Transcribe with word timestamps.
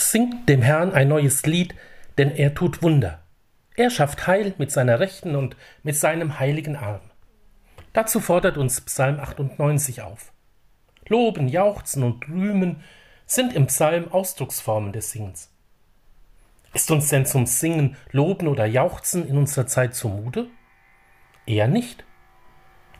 Singt 0.00 0.48
dem 0.48 0.62
Herrn 0.62 0.92
ein 0.92 1.08
neues 1.08 1.44
Lied, 1.44 1.74
denn 2.16 2.30
er 2.30 2.54
tut 2.54 2.82
Wunder. 2.82 3.20
Er 3.76 3.90
schafft 3.90 4.26
Heil 4.26 4.54
mit 4.56 4.72
seiner 4.72 4.98
Rechten 4.98 5.36
und 5.36 5.56
mit 5.82 5.94
seinem 5.94 6.40
heiligen 6.40 6.74
Arm. 6.74 7.02
Dazu 7.92 8.18
fordert 8.18 8.56
uns 8.56 8.80
Psalm 8.80 9.20
98 9.20 10.00
auf. 10.00 10.32
Loben, 11.06 11.48
Jauchzen 11.48 12.02
und 12.02 12.26
Rühmen 12.28 12.82
sind 13.26 13.52
im 13.52 13.66
Psalm 13.66 14.10
Ausdrucksformen 14.10 14.92
des 14.92 15.10
Singens. 15.10 15.50
Ist 16.72 16.90
uns 16.90 17.08
denn 17.08 17.26
zum 17.26 17.44
Singen, 17.44 17.94
Loben 18.10 18.48
oder 18.48 18.64
Jauchzen 18.64 19.28
in 19.28 19.36
unserer 19.36 19.66
Zeit 19.66 19.94
zumute? 19.94 20.46
Eher 21.44 21.68
nicht. 21.68 22.04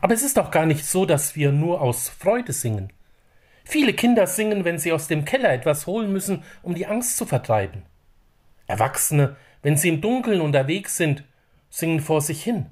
Aber 0.01 0.13
es 0.13 0.21
ist 0.21 0.37
auch 0.37 0.51
gar 0.51 0.67
nicht 0.67 0.85
so, 0.85 1.07
dass 1.07 1.35
wir 1.35 1.51
nur 1.51 1.81
aus 1.81 2.09
Freude 2.09 2.53
singen. 2.53 2.93
Viele 3.63 3.93
Kinder 3.93 4.27
singen, 4.27 4.65
wenn 4.65 4.79
sie 4.79 4.91
aus 4.91 5.07
dem 5.07 5.25
Keller 5.25 5.51
etwas 5.51 5.87
holen 5.87 6.11
müssen, 6.11 6.43
um 6.61 6.75
die 6.75 6.87
Angst 6.87 7.17
zu 7.17 7.25
vertreiben. 7.25 7.83
Erwachsene, 8.67 9.35
wenn 9.61 9.77
sie 9.77 9.89
im 9.89 10.01
Dunkeln 10.01 10.41
unterwegs 10.41 10.97
sind, 10.97 11.23
singen 11.69 11.99
vor 11.99 12.21
sich 12.21 12.43
hin. 12.43 12.67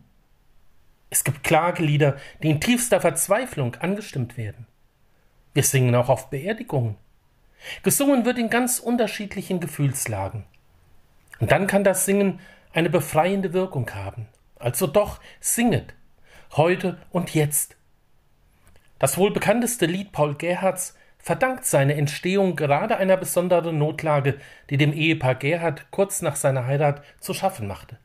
Es 1.09 1.23
gibt 1.23 1.44
Klagelieder, 1.44 2.17
die 2.44 2.49
in 2.49 2.61
tiefster 2.61 3.02
Verzweiflung 3.02 3.75
angestimmt 3.75 4.38
werden. 4.38 4.67
Wir 5.53 5.63
singen 5.63 5.95
auch 5.95 6.09
auf 6.09 6.30
Beerdigungen. 6.30 6.95
Gesungen 7.83 8.25
wird 8.25 8.38
in 8.38 8.49
ganz 8.49 8.80
unterschiedlichen 8.80 9.59
Gefühlslagen. 9.59 10.45
Und 11.39 11.52
dann 11.52 11.67
kann 11.67 11.83
das 11.83 12.05
Singen 12.05 12.39
eine 12.73 12.89
befreiende 12.89 13.53
Wirkung 13.53 13.89
haben. 13.91 14.27
Also 14.58 14.88
doch, 14.88 15.19
singet, 15.39 15.94
heute 16.55 16.97
und 17.11 17.33
jetzt. 17.33 17.75
Das 18.99 19.17
wohl 19.17 19.31
bekannteste 19.31 19.85
Lied 19.85 20.12
Paul 20.12 20.35
Gerhards 20.35 20.95
verdankt 21.17 21.66
seine 21.66 21.95
Entstehung 21.95 22.55
gerade 22.55 22.98
einer 22.98 23.17
besonderen 23.17 23.77
Notlage, 23.77 24.38
die 24.70 24.77
dem 24.77 24.94
Ehepaar 24.94 25.35
Gerhard 25.35 25.85
kurz 25.91 26.22
nach 26.22 26.35
seiner 26.35 26.66
Heirat 26.66 27.03
zu 27.20 27.33
schaffen 27.33 27.67
machte. 27.67 27.97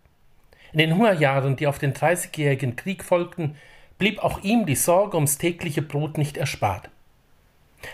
In 0.72 0.78
den 0.78 0.96
Hungerjahren, 0.96 1.56
die 1.56 1.66
auf 1.66 1.78
den 1.78 1.94
Dreißigjährigen 1.94 2.74
Krieg 2.76 3.04
folgten, 3.04 3.56
blieb 3.98 4.18
auch 4.18 4.42
ihm 4.42 4.66
die 4.66 4.74
Sorge 4.74 5.16
ums 5.16 5.38
tägliche 5.38 5.82
Brot 5.82 6.18
nicht 6.18 6.36
erspart. 6.36 6.90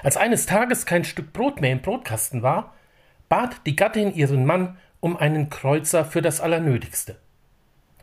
Als 0.02 0.16
eines 0.16 0.46
Tages 0.46 0.86
kein 0.86 1.04
Stück 1.04 1.32
Brot 1.32 1.60
mehr 1.60 1.72
im 1.72 1.82
Brotkasten 1.82 2.42
war, 2.42 2.74
bat 3.28 3.66
die 3.66 3.76
Gattin 3.76 4.14
ihren 4.14 4.46
Mann 4.46 4.78
um 5.00 5.16
einen 5.16 5.50
Kreuzer 5.50 6.04
für 6.04 6.22
das 6.22 6.40
Allernötigste. 6.40 7.16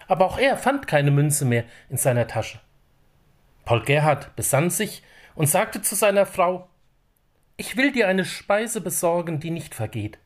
Aber 0.08 0.25
auch 0.25 0.38
er 0.38 0.58
fand 0.58 0.88
keine 0.88 1.12
Münze 1.12 1.45
mehr 1.45 1.64
in 1.90 1.98
seiner 1.98 2.28
Tasche. 2.28 2.59
Paul 3.68 3.84
Gerhard 3.84 4.34
besann 4.38 4.70
sich 4.70 5.04
und 5.36 5.50
sagte 5.50 5.82
zu 5.82 5.94
seiner 5.94 6.26
Frau 6.26 6.70
Ich 7.58 7.76
will 7.76 7.92
dir 7.92 8.08
eine 8.08 8.24
Speise 8.24 8.80
besorgen, 8.80 9.42
die 9.42 9.52
nicht 9.52 9.76
vergeht, 9.76 10.20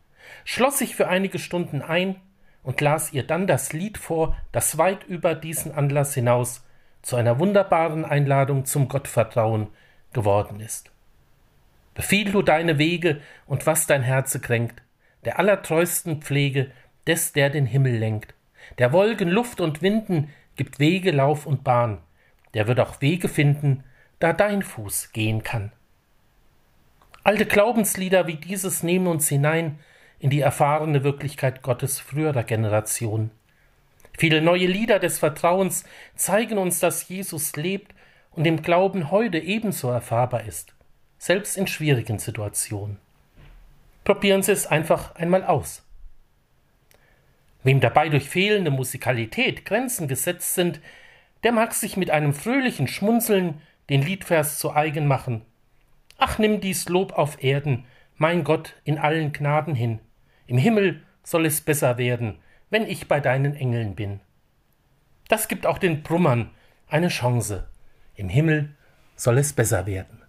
schloss 0.46 0.78
sich 0.78 0.96
für 0.96 1.08
einige 1.08 1.40
Stunden 1.40 1.82
ein 1.82 2.18
und 2.62 2.82
las 2.82 3.14
ihr 3.14 3.26
dann 3.26 3.48
das 3.48 3.74
Lied 3.74 3.98
vor, 3.98 4.38
das 4.52 4.78
weit 4.78 5.06
über 5.06 5.34
diesen 5.34 5.72
Anlass 5.72 6.14
hinaus 6.14 6.64
zu 7.02 7.16
einer 7.16 7.40
wunderbaren 7.40 8.06
Einladung 8.06 8.66
zum 8.66 8.88
Gottvertrauen 8.88 9.70
geworden 10.14 10.60
ist. 10.60 10.92
Befiehl 11.96 12.32
du 12.32 12.44
deine 12.44 12.78
Wege 12.78 13.22
und 13.48 13.66
was 13.66 13.88
dein 13.88 14.04
Herze 14.04 14.40
kränkt, 14.40 14.84
der 15.26 15.40
allertreusten 15.40 16.22
Pflege 16.22 16.70
des, 17.08 17.34
der 17.34 17.50
den 17.50 17.66
Himmel 17.66 17.98
lenkt, 17.98 18.36
der 18.78 18.94
Wolken, 18.94 19.30
Luft 19.30 19.62
und 19.62 19.82
Winden 19.82 20.30
gibt 20.58 20.78
Wege, 20.78 21.10
Lauf 21.10 21.48
und 21.48 21.64
Bahn, 21.64 22.04
der 22.54 22.68
wird 22.68 22.80
auch 22.80 23.02
Wege 23.02 23.30
finden, 23.30 23.84
da 24.20 24.34
dein 24.34 24.62
Fuß 24.62 25.12
gehen 25.14 25.44
kann. 25.44 25.72
Alte 27.24 27.46
Glaubenslieder 27.46 28.28
wie 28.28 28.36
dieses 28.36 28.84
nehmen 28.84 29.08
uns 29.08 29.28
hinein 29.30 29.80
in 30.20 30.30
die 30.30 30.42
erfahrene 30.42 31.04
Wirklichkeit 31.04 31.62
Gottes 31.62 32.00
früherer 32.00 32.44
Generation. 32.44 33.32
Viele 34.18 34.42
neue 34.42 34.68
Lieder 34.68 35.00
des 35.00 35.20
Vertrauens 35.20 35.84
zeigen 36.16 36.58
uns, 36.58 36.80
dass 36.80 37.08
Jesus 37.08 37.56
lebt 37.56 37.94
und 38.32 38.46
im 38.46 38.62
Glauben 38.62 39.12
heute 39.12 39.38
ebenso 39.38 39.90
erfahrbar 39.90 40.44
ist 40.46 40.74
selbst 41.22 41.56
in 41.56 41.68
schwierigen 41.68 42.18
Situationen. 42.18 42.98
Probieren 44.04 44.42
Sie 44.42 44.54
es 44.54 44.66
einfach 44.66 45.14
einmal 45.14 45.44
aus. 45.44 45.84
Wem 47.62 47.80
dabei 47.80 48.10
durch 48.10 48.28
fehlende 48.28 48.72
Musikalität 48.72 49.64
Grenzen 49.64 50.08
gesetzt 50.08 50.56
sind, 50.56 50.82
der 51.44 51.52
mag 51.52 51.74
sich 51.74 51.98
mit 51.98 52.12
einem 52.12 52.34
fröhlichen 52.34 52.88
Schmunzeln 52.88 53.62
den 53.90 54.02
Liedvers 54.02 54.60
zu 54.60 54.74
eigen 54.74 55.08
machen. 55.08 55.42
Ach, 56.18 56.38
nimm 56.38 56.62
dies 56.62 56.88
Lob 56.88 57.14
auf 57.14 57.44
Erden, 57.44 57.86
mein 58.16 58.44
Gott, 58.44 58.76
in 58.84 58.98
allen 58.98 59.34
Gnaden 59.34 59.76
hin. 59.76 60.00
Im 60.48 60.58
Himmel 60.58 61.02
soll 61.24 61.46
es 61.46 61.62
besser 61.62 61.98
werden, 61.98 62.38
wenn 62.70 62.86
ich 62.86 63.08
bei 63.08 63.20
deinen 63.20 63.56
Engeln 63.56 63.96
bin. 63.96 64.20
Das 65.28 65.48
gibt 65.48 65.66
auch 65.66 65.78
den 65.78 66.04
Brummern 66.04 66.52
eine 66.88 67.08
Chance. 67.08 67.68
Im 68.16 68.30
Himmel 68.30 68.76
soll 69.16 69.38
es 69.38 69.54
besser 69.54 69.86
werden. 69.86 70.21